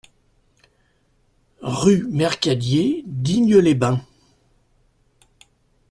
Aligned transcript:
Rue 1.61 2.07
Mercadier, 2.09 3.03
Digne-les-Bains 3.05 4.01